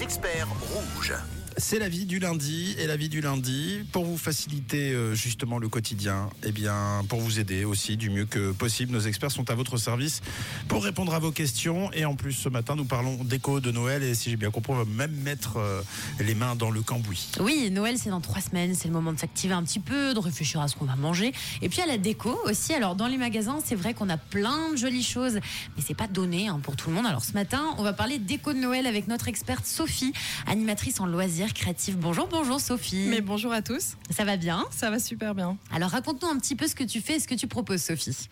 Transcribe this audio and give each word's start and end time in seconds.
experts 0.00 0.48
rouges. 0.72 1.43
C'est 1.56 1.78
la 1.78 1.88
vie 1.88 2.04
du 2.04 2.18
lundi 2.18 2.74
et 2.80 2.86
la 2.88 2.96
vie 2.96 3.08
du 3.08 3.20
lundi 3.20 3.84
pour 3.92 4.04
vous 4.04 4.18
faciliter 4.18 4.90
euh, 4.90 5.14
justement 5.14 5.60
le 5.60 5.68
quotidien 5.68 6.28
et 6.42 6.50
bien 6.50 7.04
pour 7.08 7.20
vous 7.20 7.38
aider 7.38 7.64
aussi 7.64 7.96
du 7.96 8.10
mieux 8.10 8.24
que 8.24 8.50
possible. 8.50 8.92
Nos 8.92 9.00
experts 9.00 9.30
sont 9.30 9.48
à 9.50 9.54
votre 9.54 9.76
service 9.76 10.20
pour 10.66 10.82
répondre 10.82 11.14
à 11.14 11.20
vos 11.20 11.30
questions 11.30 11.92
et 11.92 12.04
en 12.04 12.16
plus 12.16 12.32
ce 12.32 12.48
matin 12.48 12.74
nous 12.74 12.84
parlons 12.84 13.22
déco 13.22 13.60
de 13.60 13.70
Noël 13.70 14.02
et 14.02 14.16
si 14.16 14.30
j'ai 14.30 14.36
bien 14.36 14.50
compris 14.50 14.72
on 14.72 14.78
va 14.78 14.84
même 14.84 15.14
mettre 15.22 15.58
euh, 15.58 15.80
les 16.18 16.34
mains 16.34 16.56
dans 16.56 16.72
le 16.72 16.82
cambouis. 16.82 17.28
Oui, 17.38 17.70
Noël 17.70 17.98
c'est 17.98 18.10
dans 18.10 18.20
trois 18.20 18.40
semaines, 18.40 18.74
c'est 18.74 18.88
le 18.88 18.94
moment 18.94 19.12
de 19.12 19.18
s'activer 19.20 19.54
un 19.54 19.62
petit 19.62 19.80
peu, 19.80 20.12
de 20.12 20.18
réfléchir 20.18 20.60
à 20.60 20.66
ce 20.66 20.74
qu'on 20.74 20.86
va 20.86 20.96
manger 20.96 21.32
et 21.62 21.68
puis 21.68 21.80
à 21.80 21.86
la 21.86 21.98
déco 21.98 22.36
aussi. 22.46 22.74
Alors 22.74 22.96
dans 22.96 23.06
les 23.06 23.18
magasins 23.18 23.60
c'est 23.64 23.76
vrai 23.76 23.94
qu'on 23.94 24.08
a 24.08 24.16
plein 24.16 24.72
de 24.72 24.76
jolies 24.76 25.04
choses 25.04 25.34
mais 25.34 25.84
c'est 25.86 25.94
pas 25.94 26.08
donné 26.08 26.48
hein, 26.48 26.58
pour 26.60 26.74
tout 26.74 26.88
le 26.90 26.96
monde. 26.96 27.06
Alors 27.06 27.24
ce 27.24 27.32
matin 27.32 27.62
on 27.78 27.84
va 27.84 27.92
parler 27.92 28.18
déco 28.18 28.52
de 28.52 28.58
Noël 28.58 28.88
avec 28.88 29.06
notre 29.06 29.28
experte 29.28 29.66
Sophie, 29.66 30.12
animatrice 30.48 30.98
en 30.98 31.06
loisirs 31.06 31.43
créatifs. 31.52 31.96
Bonjour, 31.96 32.28
bonjour 32.28 32.60
Sophie. 32.60 33.06
Mais 33.08 33.20
bonjour 33.20 33.52
à 33.52 33.60
tous, 33.60 33.96
Ça 34.10 34.24
va 34.24 34.36
bien 34.36 34.64
ça 34.70 34.90
va 34.90 34.98
super 34.98 35.34
bien. 35.34 35.58
Alors 35.72 35.90
raconte-nous 35.90 36.28
un 36.28 36.38
petit 36.38 36.56
peu 36.56 36.66
ce 36.66 36.74
que 36.74 36.84
tu 36.84 37.00
fais 37.00 37.16
et 37.16 37.20
ce 37.20 37.28
que 37.28 37.34
tu 37.34 37.46
proposes 37.46 37.82
Sophie. 37.82 38.28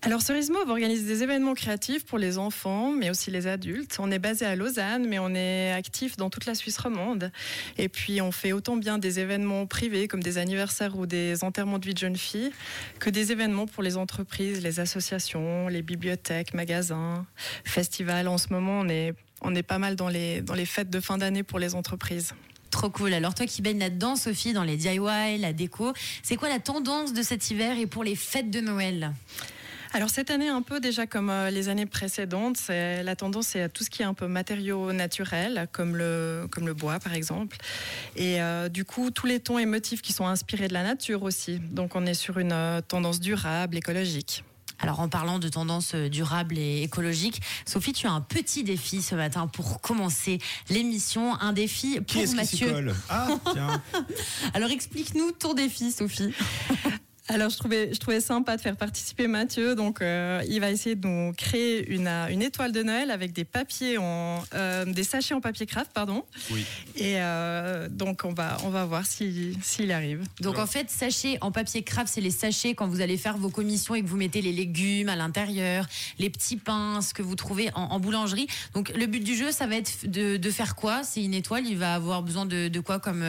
Alors 0.00 0.22
Cerise 0.22 0.48
Mauve 0.48 0.70
organise 0.70 1.06
des 1.06 1.24
événements 1.24 1.54
créatifs 1.54 2.04
pour 2.04 2.18
les 2.18 2.38
enfants, 2.38 2.92
mais 2.92 3.10
aussi 3.10 3.32
les 3.32 3.48
adultes. 3.48 3.96
On 3.98 4.12
est 4.12 4.20
basé 4.20 4.44
à 4.44 4.54
Lausanne, 4.54 5.08
mais 5.08 5.18
on 5.18 5.34
est 5.34 5.72
actif 5.72 6.16
dans 6.16 6.30
toute 6.30 6.46
la 6.46 6.54
Suisse 6.54 6.78
romande. 6.78 7.32
Et 7.78 7.88
puis 7.88 8.20
on 8.20 8.30
fait 8.30 8.52
autant 8.52 8.76
bien 8.76 8.98
des 8.98 9.18
événements 9.18 9.66
privés 9.66 10.06
comme 10.06 10.22
des 10.22 10.38
anniversaires 10.38 10.96
ou 10.96 11.06
des 11.06 11.42
enterrements 11.42 11.80
de 11.80 11.86
vie 11.86 11.94
de 11.94 11.98
jeunes 11.98 12.16
filles, 12.16 12.52
que 13.00 13.10
des 13.10 13.32
événements 13.32 13.66
pour 13.66 13.82
les 13.82 13.96
entreprises, 13.96 14.62
les 14.62 14.78
associations, 14.78 15.66
les 15.66 15.82
bibliothèques, 15.82 16.54
magasins, 16.54 17.26
festivals. 17.64 18.28
En 18.28 18.38
ce 18.38 18.52
moment, 18.52 18.80
on 18.80 18.88
est 18.88 19.14
on 19.40 19.54
est 19.54 19.62
pas 19.62 19.78
mal 19.78 19.96
dans 19.96 20.08
les 20.08 20.40
dans 20.40 20.54
les 20.54 20.66
fêtes 20.66 20.90
de 20.90 21.00
fin 21.00 21.18
d'année 21.18 21.42
pour 21.42 21.58
les 21.58 21.74
entreprises. 21.74 22.34
Trop 22.70 22.90
cool. 22.90 23.14
Alors 23.14 23.34
toi 23.34 23.46
qui 23.46 23.62
baignes 23.62 23.78
là-dedans 23.78 24.16
Sophie, 24.16 24.52
dans 24.52 24.64
les 24.64 24.76
DIY, 24.76 25.38
la 25.38 25.52
déco, 25.52 25.92
c'est 26.22 26.36
quoi 26.36 26.48
la 26.48 26.58
tendance 26.58 27.12
de 27.12 27.22
cet 27.22 27.50
hiver 27.50 27.78
et 27.78 27.86
pour 27.86 28.04
les 28.04 28.14
fêtes 28.14 28.50
de 28.50 28.60
Noël? 28.60 29.12
Alors 29.94 30.10
cette 30.10 30.30
année, 30.30 30.48
un 30.48 30.60
peu 30.60 30.80
déjà 30.80 31.06
comme 31.06 31.30
euh, 31.30 31.50
les 31.50 31.70
années 31.70 31.86
précédentes, 31.86 32.58
la 32.68 33.16
tendance 33.16 33.48
c'est 33.48 33.62
à 33.62 33.68
tout 33.70 33.84
ce 33.84 33.90
qui 33.90 34.02
est 34.02 34.04
un 34.04 34.12
peu 34.12 34.26
matériaux 34.26 34.92
naturels, 34.92 35.66
comme 35.72 35.96
le, 35.96 36.46
comme 36.50 36.66
le 36.66 36.74
bois 36.74 36.98
par 36.98 37.14
exemple. 37.14 37.56
Et 38.14 38.42
euh, 38.42 38.68
du 38.68 38.84
coup, 38.84 39.10
tous 39.10 39.26
les 39.26 39.40
tons 39.40 39.58
et 39.58 39.66
motifs 39.66 40.02
qui 40.02 40.12
sont 40.12 40.26
inspirés 40.26 40.68
de 40.68 40.74
la 40.74 40.82
nature 40.82 41.22
aussi. 41.22 41.58
Donc 41.58 41.96
on 41.96 42.04
est 42.04 42.14
sur 42.14 42.38
une 42.38 42.52
euh, 42.52 42.80
tendance 42.82 43.18
durable, 43.18 43.78
écologique. 43.78 44.44
Alors 44.80 45.00
en 45.00 45.08
parlant 45.08 45.38
de 45.38 45.48
tendance 45.48 45.94
euh, 45.94 46.08
durable 46.08 46.56
et 46.56 46.82
écologique, 46.82 47.40
Sophie, 47.66 47.92
tu 47.92 48.06
as 48.06 48.12
un 48.12 48.20
petit 48.20 48.62
défi 48.64 49.02
ce 49.02 49.14
matin 49.14 49.46
pour 49.46 49.80
commencer 49.80 50.38
l'émission, 50.70 51.34
un 51.40 51.52
défi 51.52 52.00
pour 52.00 52.22
qui 52.22 52.34
Mathieu. 52.34 52.70
colle? 52.70 52.94
Ah 53.08 53.28
tiens, 53.52 53.82
Alors 54.54 54.70
explique-nous 54.70 55.32
ton 55.32 55.54
défi 55.54 55.90
Sophie. 55.90 56.32
Alors 57.30 57.50
je 57.50 57.58
trouvais, 57.58 57.90
je 57.92 57.98
trouvais 57.98 58.20
sympa 58.22 58.56
de 58.56 58.62
faire 58.62 58.74
participer 58.76 59.26
Mathieu. 59.26 59.74
Donc 59.74 60.00
euh, 60.00 60.42
il 60.48 60.60
va 60.60 60.70
essayer 60.70 60.94
de 60.96 61.06
nous 61.06 61.32
créer 61.34 61.86
une, 61.90 62.06
euh, 62.06 62.28
une 62.28 62.40
étoile 62.40 62.72
de 62.72 62.82
Noël 62.82 63.10
avec 63.10 63.32
des 63.34 63.44
papiers 63.44 63.98
en, 63.98 64.42
euh, 64.54 64.86
des 64.86 65.04
sachets 65.04 65.34
en 65.34 65.40
papier 65.42 65.66
craft, 65.66 65.90
pardon. 65.92 66.24
oui. 66.50 66.64
Et 66.96 67.16
euh, 67.20 67.88
donc 67.90 68.22
on 68.24 68.32
va, 68.32 68.56
on 68.64 68.70
va 68.70 68.86
voir 68.86 69.04
si- 69.06 69.56
s'il 69.62 69.92
arrive. 69.92 70.22
Donc 70.40 70.58
en 70.58 70.66
fait, 70.66 70.88
sachets 70.90 71.36
en 71.42 71.52
papier 71.52 71.82
craft, 71.82 72.10
c'est 72.14 72.20
les 72.22 72.30
sachets 72.30 72.74
quand 72.74 72.86
vous 72.88 73.00
allez 73.02 73.18
faire 73.18 73.36
vos 73.36 73.50
commissions 73.50 73.94
et 73.94 74.02
que 74.02 74.06
vous 74.08 74.16
mettez 74.16 74.40
les 74.40 74.52
légumes 74.52 75.10
à 75.10 75.16
l'intérieur, 75.16 75.86
les 76.18 76.30
petits 76.30 76.56
pains, 76.56 77.00
ce 77.02 77.12
que 77.12 77.22
vous 77.22 77.36
trouvez 77.36 77.70
en, 77.74 77.82
en 77.82 78.00
boulangerie. 78.00 78.46
Donc 78.74 78.90
le 78.96 79.06
but 79.06 79.20
du 79.22 79.36
jeu, 79.36 79.52
ça 79.52 79.66
va 79.66 79.76
être 79.76 80.06
de, 80.10 80.38
de 80.38 80.50
faire 80.50 80.74
quoi? 80.76 81.02
C'est 81.04 81.22
une 81.22 81.34
étoile, 81.34 81.66
il 81.66 81.76
va 81.76 81.94
avoir 81.94 82.22
besoin 82.22 82.46
de, 82.46 82.68
de 82.68 82.80
quoi 82.80 82.98
comme 83.00 83.22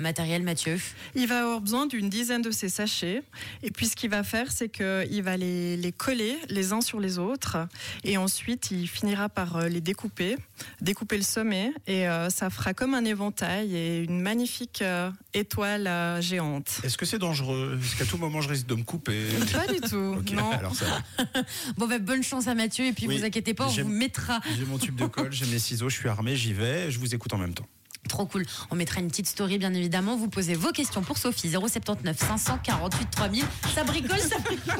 matériel 0.00 0.42
Mathieu? 0.42 0.78
Il 1.14 1.26
va 1.28 1.40
avoir 1.42 1.60
besoin 1.60 1.86
d'une 1.86 2.08
dizaine 2.08 2.42
de 2.42 2.50
ces 2.50 2.68
sachets. 2.68 3.19
Et 3.62 3.70
puis 3.70 3.86
ce 3.86 3.96
qu'il 3.96 4.10
va 4.10 4.22
faire, 4.22 4.50
c'est 4.52 4.68
qu'il 4.68 5.22
va 5.22 5.36
les, 5.36 5.76
les 5.76 5.92
coller 5.92 6.36
les 6.48 6.72
uns 6.72 6.80
sur 6.80 7.00
les 7.00 7.18
autres. 7.18 7.56
Et 8.04 8.16
ensuite, 8.16 8.70
il 8.70 8.86
finira 8.86 9.28
par 9.28 9.56
euh, 9.56 9.68
les 9.68 9.80
découper, 9.80 10.36
découper 10.80 11.16
le 11.16 11.22
sommet. 11.22 11.72
Et 11.86 12.08
euh, 12.08 12.30
ça 12.30 12.50
fera 12.50 12.74
comme 12.74 12.94
un 12.94 13.04
éventail 13.04 13.74
et 13.76 14.02
une 14.02 14.20
magnifique 14.20 14.82
euh, 14.82 15.10
étoile 15.34 15.86
euh, 15.86 16.20
géante. 16.20 16.80
Est-ce 16.82 16.96
que 16.96 17.06
c'est 17.06 17.18
dangereux? 17.18 17.78
Est-ce 17.82 17.96
qu'à 17.96 18.04
tout 18.04 18.18
moment 18.18 18.40
je 18.40 18.48
risque 18.48 18.66
de 18.66 18.74
me 18.74 18.82
couper 18.82 19.26
Pas 19.52 19.66
du 19.72 19.80
tout. 19.80 20.16
Non. 20.30 20.52
alors 20.52 20.74
ça 20.74 20.84
va. 20.86 21.42
Bon 21.76 21.88
ben 21.88 22.00
bonne 22.00 22.22
chance 22.22 22.46
à 22.46 22.54
Mathieu 22.54 22.86
et 22.86 22.92
puis 22.92 23.06
Oui, 23.08 23.18
vous 23.18 23.24
inquiétez 23.24 23.52
pas, 23.52 23.66
on 23.66 23.70
vous 23.70 23.88
mettra 23.88 24.40
J'ai 24.56 24.64
mon 24.64 24.78
tube 24.78 24.94
de 24.94 25.06
colle, 25.06 25.32
j'ai 25.32 25.46
mes 25.46 25.58
ciseaux, 25.58 25.88
je 25.88 25.96
suis 25.96 26.08
armé, 26.08 26.36
j'y 26.36 26.52
vais, 26.52 26.90
je 26.90 26.98
vous 26.98 27.14
écoute 27.14 27.32
en 27.32 27.38
même 27.38 27.54
temps. 27.54 27.66
Trop 28.10 28.26
cool. 28.26 28.44
On 28.72 28.74
mettra 28.74 28.98
une 29.00 29.06
petite 29.06 29.28
story, 29.28 29.56
bien 29.58 29.72
évidemment. 29.72 30.16
Vous 30.16 30.28
posez 30.28 30.54
vos 30.54 30.72
questions 30.72 31.00
pour 31.00 31.16
Sophie. 31.16 31.48
079 31.48 32.18
548 32.18 33.08
3000. 33.08 33.44
Ça 33.72 33.84
bricole, 33.84 34.18
ça 34.18 34.36
bricole. 34.40 34.74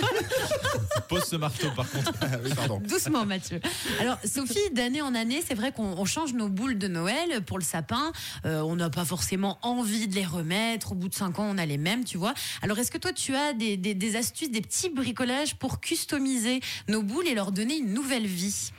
Pose 1.09 1.23
ce 1.25 1.37
marteau 1.37 1.69
par 1.77 1.89
contre. 1.89 2.13
Ah 2.23 2.27
oui, 2.45 2.51
pardon. 2.57 2.81
Doucement, 2.81 3.25
Mathieu. 3.25 3.61
Alors, 4.01 4.17
Sophie, 4.25 4.59
d'année 4.73 5.01
en 5.01 5.15
année, 5.15 5.45
c'est 5.47 5.55
vrai 5.55 5.71
qu'on 5.71 5.85
on 5.97 6.05
change 6.05 6.33
nos 6.35 6.49
boules 6.49 6.77
de 6.77 6.89
Noël 6.89 7.41
pour 7.47 7.59
le 7.61 7.65
sapin. 7.65 8.11
Euh, 8.47 8.63
on 8.63 8.75
n'a 8.75 8.91
pas 8.91 9.05
forcément 9.05 9.59
envie 9.63 10.09
de 10.09 10.15
les 10.17 10.27
remettre. 10.27 10.91
Au 10.91 10.95
bout 10.97 11.09
de 11.09 11.15
cinq 11.15 11.39
ans, 11.39 11.47
on 11.49 11.57
a 11.57 11.67
les 11.67 11.79
mêmes, 11.79 12.05
tu 12.05 12.19
vois. 12.19 12.35
Alors, 12.63 12.81
est-ce 12.81 12.91
que 12.91 12.99
toi, 12.99 13.13
tu 13.13 13.37
as 13.37 13.53
des, 13.53 13.77
des- 13.77 13.95
des 13.95 14.17
astuces, 14.17 14.51
des 14.51 14.61
petits 14.61 14.91
bricolages 14.91 15.55
pour 15.55 15.79
customiser 15.81 16.61
nos 16.89 17.05
boules 17.05 17.29
et 17.29 17.35
leur 17.37 17.53
donner 17.53 17.77
une 17.79 17.95
nouvelle 17.95 18.27
vie? 18.27 18.73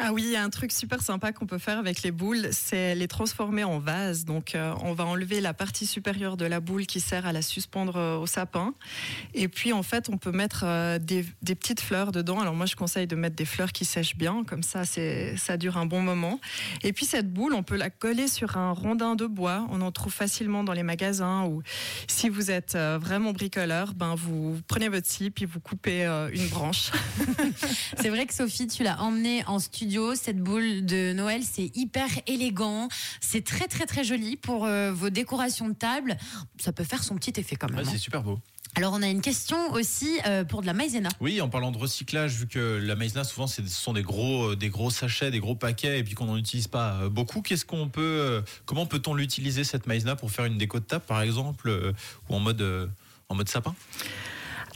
Ah 0.00 0.12
oui, 0.12 0.22
il 0.24 0.30
y 0.30 0.36
a 0.36 0.44
un 0.44 0.48
truc 0.48 0.70
super 0.70 1.02
sympa 1.02 1.32
qu'on 1.32 1.46
peut 1.46 1.58
faire 1.58 1.76
avec 1.76 2.02
les 2.02 2.12
boules, 2.12 2.50
c'est 2.52 2.94
les 2.94 3.08
transformer 3.08 3.64
en 3.64 3.80
vase. 3.80 4.24
Donc, 4.24 4.54
euh, 4.54 4.72
on 4.84 4.92
va 4.92 5.04
enlever 5.04 5.40
la 5.40 5.54
partie 5.54 5.86
supérieure 5.86 6.36
de 6.36 6.44
la 6.44 6.60
boule 6.60 6.86
qui 6.86 7.00
sert 7.00 7.26
à 7.26 7.32
la 7.32 7.42
suspendre 7.42 7.96
euh, 7.96 8.16
au 8.16 8.26
sapin. 8.26 8.74
Et 9.34 9.48
puis, 9.48 9.72
en 9.72 9.82
fait, 9.82 10.08
on 10.08 10.16
peut 10.16 10.30
mettre 10.30 10.62
euh, 10.64 11.00
des, 11.00 11.24
petites 11.42 11.80
fleurs 11.80 12.12
dedans. 12.12 12.38
Alors, 12.38 12.54
moi, 12.54 12.66
je 12.66 12.76
conseille 12.76 13.08
de 13.08 13.16
mettre 13.16 13.34
des 13.34 13.44
fleurs 13.44 13.72
qui 13.72 13.84
sèchent 13.84 14.16
bien, 14.16 14.44
comme 14.44 14.62
ça, 14.62 14.84
ça 14.84 15.56
dure 15.56 15.76
un 15.76 15.86
bon 15.86 16.00
moment. 16.00 16.38
Et 16.84 16.92
puis, 16.92 17.04
cette 17.04 17.32
boule, 17.32 17.52
on 17.52 17.64
peut 17.64 17.76
la 17.76 17.90
coller 17.90 18.28
sur 18.28 18.56
un 18.56 18.70
rondin 18.70 19.16
de 19.16 19.26
bois. 19.26 19.66
On 19.70 19.80
en 19.80 19.90
trouve 19.90 20.12
facilement 20.12 20.62
dans 20.62 20.74
les 20.74 20.84
magasins 20.84 21.44
ou 21.46 21.64
si 22.06 22.28
vous 22.28 22.52
êtes 22.52 22.76
vraiment 22.76 23.32
bricoleur, 23.32 23.94
ben, 23.94 24.14
vous 24.14 24.60
prenez 24.68 24.88
votre 24.88 25.08
scie 25.08 25.30
puis 25.30 25.44
vous 25.44 25.58
coupez 25.58 26.04
une 26.32 26.46
branche. 26.48 26.92
C'est 28.00 28.10
vrai 28.10 28.26
que 28.26 28.34
Sophie, 28.34 28.68
tu 28.68 28.84
l'as 28.84 29.00
emmenée 29.00 29.42
en 29.46 29.58
studio. 29.58 29.87
Cette 30.14 30.38
boule 30.38 30.84
de 30.84 31.12
Noël, 31.12 31.42
c'est 31.42 31.70
hyper 31.74 32.08
élégant. 32.26 32.88
C'est 33.20 33.44
très, 33.44 33.66
très, 33.68 33.86
très 33.86 34.04
joli 34.04 34.36
pour 34.36 34.64
euh, 34.66 34.92
vos 34.92 35.10
décorations 35.10 35.68
de 35.68 35.74
table. 35.74 36.16
Ça 36.60 36.72
peut 36.72 36.84
faire 36.84 37.02
son 37.02 37.16
petit 37.16 37.38
effet 37.40 37.56
quand 37.56 37.68
même. 37.68 37.78
Ouais, 37.78 37.84
hein. 37.86 37.90
c'est 37.90 37.98
super 37.98 38.22
beau. 38.22 38.38
Alors, 38.74 38.92
on 38.92 39.02
a 39.02 39.08
une 39.08 39.22
question 39.22 39.72
aussi 39.72 40.18
euh, 40.26 40.44
pour 40.44 40.60
de 40.60 40.66
la 40.66 40.74
maïzena. 40.74 41.08
Oui, 41.20 41.40
en 41.40 41.48
parlant 41.48 41.72
de 41.72 41.78
recyclage, 41.78 42.34
vu 42.34 42.46
que 42.46 42.78
la 42.82 42.94
maïzena, 42.96 43.24
souvent, 43.24 43.46
c'est- 43.46 43.66
ce 43.66 43.74
sont 43.74 43.94
des 43.94 44.02
gros, 44.02 44.50
euh, 44.52 44.56
des 44.56 44.68
gros 44.68 44.90
sachets, 44.90 45.30
des 45.30 45.40
gros 45.40 45.54
paquets, 45.56 45.98
et 45.98 46.04
puis 46.04 46.14
qu'on 46.14 46.26
n'en 46.26 46.36
utilise 46.36 46.68
pas 46.68 46.98
euh, 47.00 47.08
beaucoup, 47.08 47.40
qu'est-ce 47.40 47.64
qu'on 47.64 47.88
peut, 47.88 48.42
comment 48.66 48.84
peut-on 48.86 49.14
l'utiliser 49.14 49.64
cette 49.64 49.86
maïzena 49.86 50.16
pour 50.16 50.30
faire 50.30 50.44
une 50.44 50.58
déco 50.58 50.78
de 50.80 50.84
table, 50.84 51.04
par 51.08 51.22
exemple, 51.22 51.92
ou 52.28 52.34
en 52.34 52.40
mode, 52.40 52.90
en 53.30 53.34
mode 53.34 53.48
sapin? 53.48 53.74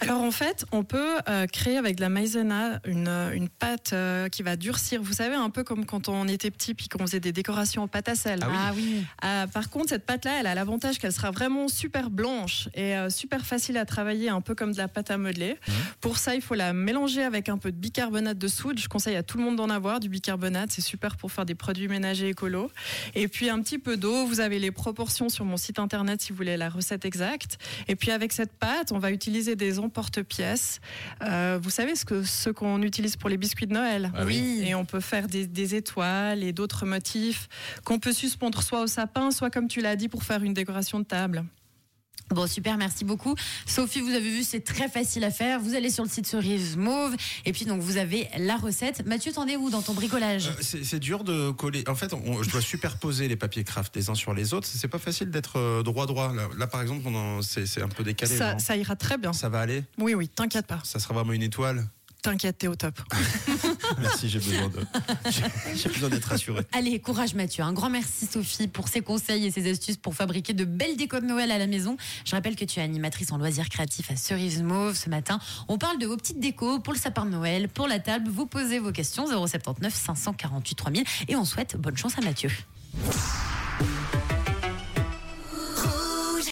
Alors 0.02 0.22
en 0.22 0.32
fait, 0.32 0.64
on 0.72 0.82
peut 0.82 1.18
euh, 1.28 1.46
créer 1.46 1.76
avec 1.76 1.96
de 1.96 2.00
la 2.00 2.08
maïzena 2.08 2.80
une, 2.86 3.06
euh, 3.06 3.32
une 3.32 3.48
pâte 3.48 3.90
euh, 3.92 4.28
qui 4.28 4.42
va 4.42 4.56
durcir. 4.56 5.00
Vous 5.00 5.12
savez, 5.12 5.36
un 5.36 5.48
peu 5.48 5.62
comme 5.62 5.86
quand 5.86 6.08
on 6.08 6.26
était 6.26 6.50
petit 6.50 6.74
puis 6.74 6.88
qu'on 6.88 7.06
faisait 7.06 7.20
des 7.20 7.30
décorations 7.30 7.82
en 7.82 7.88
pâte 7.88 8.08
à 8.08 8.16
sel. 8.16 8.40
Ah 8.42 8.72
oui. 8.74 8.94
oui. 8.96 9.04
Ah, 9.22 9.46
par 9.52 9.70
contre, 9.70 9.90
cette 9.90 10.04
pâte-là, 10.04 10.40
elle 10.40 10.48
a 10.48 10.54
l'avantage 10.56 10.98
qu'elle 10.98 11.12
sera 11.12 11.30
vraiment 11.30 11.68
super 11.68 12.10
blanche 12.10 12.68
et 12.74 12.96
euh, 12.96 13.10
super 13.10 13.46
facile 13.46 13.76
à 13.76 13.84
travailler, 13.84 14.28
un 14.28 14.40
peu 14.40 14.56
comme 14.56 14.72
de 14.72 14.78
la 14.78 14.88
pâte 14.88 15.10
à 15.12 15.18
modeler. 15.18 15.56
Mhm. 15.68 15.74
Pour 16.00 16.18
ça, 16.18 16.34
il 16.34 16.42
faut 16.42 16.54
la 16.54 16.72
mélanger 16.72 17.22
avec 17.22 17.48
un 17.48 17.58
peu 17.58 17.70
de 17.70 17.76
bicarbonate 17.76 18.38
de 18.38 18.48
soude. 18.48 18.80
Je 18.80 18.88
conseille 18.88 19.16
à 19.16 19.22
tout 19.22 19.38
le 19.38 19.44
monde 19.44 19.56
d'en 19.56 19.70
avoir 19.70 20.00
du 20.00 20.08
bicarbonate. 20.08 20.72
C'est 20.72 20.82
super 20.82 21.16
pour 21.16 21.30
faire 21.30 21.46
des 21.46 21.54
produits 21.54 21.86
ménagers 21.86 22.28
écolos. 22.28 22.70
Et 23.14 23.28
puis 23.28 23.50
un 23.50 23.62
petit 23.62 23.78
peu 23.78 23.96
d'eau. 23.96 24.26
Vous 24.26 24.40
avez 24.40 24.58
les 24.58 24.72
proportions 24.72 25.28
sur 25.28 25.44
mon 25.44 25.56
site 25.56 25.78
internet 25.78 26.20
si 26.22 26.32
vous 26.32 26.36
voulez 26.36 26.56
la 26.56 26.68
recette 26.68 27.04
exacte. 27.04 27.58
Et 27.86 27.94
puis 27.94 28.10
avec 28.10 28.32
cette 28.32 28.52
pâte, 28.52 28.90
on 28.90 28.98
va 28.98 29.12
utiliser 29.12 29.54
des 29.54 29.78
emporte-pièces. 29.92 30.80
Euh, 31.22 31.58
vous 31.60 31.68
savez 31.68 31.94
ce 31.94 32.06
que 32.06 32.22
ce 32.22 32.48
qu'on 32.48 32.80
utilise 32.80 33.16
pour 33.16 33.28
les 33.28 33.36
biscuits 33.36 33.66
de 33.66 33.74
Noël. 33.74 34.10
Ah 34.16 34.24
oui. 34.24 34.62
Et 34.66 34.74
on 34.74 34.86
peut 34.86 35.00
faire 35.00 35.26
des, 35.26 35.46
des 35.46 35.74
étoiles 35.74 36.42
et 36.42 36.54
d'autres 36.54 36.86
motifs 36.86 37.48
qu'on 37.84 37.98
peut 37.98 38.14
suspendre 38.14 38.62
soit 38.62 38.80
au 38.80 38.86
sapin, 38.86 39.30
soit 39.30 39.50
comme 39.50 39.68
tu 39.68 39.82
l'as 39.82 39.96
dit 39.96 40.08
pour 40.08 40.22
faire 40.22 40.42
une 40.42 40.54
décoration 40.54 40.98
de 40.98 41.04
table. 41.04 41.44
Bon, 42.30 42.46
super, 42.46 42.78
merci 42.78 43.04
beaucoup. 43.04 43.34
Sophie, 43.66 44.00
vous 44.00 44.10
avez 44.10 44.30
vu, 44.30 44.42
c'est 44.42 44.60
très 44.60 44.88
facile 44.88 45.22
à 45.24 45.30
faire. 45.30 45.60
Vous 45.60 45.74
allez 45.74 45.90
sur 45.90 46.02
le 46.04 46.08
site 46.08 46.26
Cerise 46.26 46.76
Mauve 46.76 47.14
et 47.44 47.52
puis 47.52 47.64
donc 47.66 47.82
vous 47.82 47.98
avez 47.98 48.28
la 48.38 48.56
recette. 48.56 49.04
Mathieu, 49.06 49.32
t'en 49.32 49.46
es 49.46 49.56
où 49.56 49.68
dans 49.68 49.82
ton 49.82 49.92
bricolage 49.92 50.46
Euh, 50.48 50.52
c'est 50.82 50.98
dur 50.98 51.24
de 51.24 51.50
coller. 51.50 51.84
En 51.88 51.94
fait, 51.94 52.12
on- 52.14 52.42
je 52.42 52.50
dois 52.50 52.60
superposer 52.62 53.28
les 53.28 53.36
papiers 53.36 53.64
craft 53.64 53.94
les 53.96 54.08
uns 54.08 54.14
sur 54.14 54.32
les 54.32 54.54
autres. 54.54 54.66
C'est 54.66 54.88
pas 54.88 54.98
facile 54.98 55.30
d'être 55.30 55.58
euh, 55.58 55.82
droit 55.82 56.06
droit. 56.06 56.32
Là, 56.32 56.48
là, 56.56 56.66
par 56.66 56.80
exemple, 56.80 57.02
on 57.06 57.14
en- 57.14 57.42
c'est 57.42 57.66
c'est 57.66 57.82
un 57.82 57.88
peu 57.88 58.02
décalé. 58.02 58.36
Ça, 58.36 58.58
ça 58.58 58.76
ira 58.76 58.96
très 58.96 59.18
bien. 59.18 59.32
Ça 59.34 59.48
va 59.50 59.60
aller. 59.60 59.84
Oui, 59.98 60.14
oui, 60.14 60.28
t'inquiète 60.28 60.66
pas. 60.66 60.80
Ça 60.84 60.98
sera 61.00 61.12
vraiment 61.14 61.32
une 61.32 61.42
étoile. 61.42 61.86
T'inquiète, 62.22 62.58
t'es 62.58 62.68
au 62.68 62.76
top. 62.76 63.00
Merci, 64.00 64.28
j'ai 64.28 64.38
besoin 64.38 64.68
de, 64.68 64.78
j'ai- 65.28 65.42
j'ai 65.76 65.88
besoin 65.88 66.08
d'être 66.08 66.24
rassuré. 66.26 66.62
Allez, 66.72 67.00
courage 67.00 67.34
Mathieu. 67.34 67.64
Un 67.64 67.72
grand 67.72 67.90
merci 67.90 68.26
Sophie 68.26 68.68
pour 68.68 68.86
ses 68.88 69.00
conseils 69.00 69.44
et 69.44 69.50
ses 69.50 69.68
astuces 69.68 69.96
pour 69.96 70.14
fabriquer 70.14 70.52
de 70.54 70.64
belles 70.64 70.96
décos 70.96 71.18
de 71.20 71.26
Noël 71.26 71.50
à 71.50 71.58
la 71.58 71.66
maison. 71.66 71.96
Je 72.24 72.30
rappelle 72.36 72.54
que 72.54 72.64
tu 72.64 72.78
es 72.78 72.82
animatrice 72.82 73.32
en 73.32 73.38
loisirs 73.38 73.68
créatifs 73.68 74.08
à 74.10 74.16
Cerise 74.16 74.62
Mauve 74.62 74.96
ce 74.96 75.10
matin. 75.10 75.40
On 75.66 75.78
parle 75.78 75.98
de 75.98 76.06
vos 76.06 76.16
petites 76.16 76.38
décos 76.40 76.78
pour 76.78 76.92
le 76.92 76.98
sapin 76.98 77.24
de 77.26 77.30
Noël, 77.30 77.68
pour 77.68 77.88
la 77.88 77.98
table. 77.98 78.30
Vous 78.30 78.46
posez 78.46 78.78
vos 78.78 78.92
questions 78.92 79.26
079 79.26 79.92
548 79.92 80.74
3000 80.76 81.04
et 81.28 81.34
on 81.36 81.44
souhaite 81.44 81.76
bonne 81.76 81.96
chance 81.96 82.16
à 82.18 82.20
Mathieu. 82.22 82.50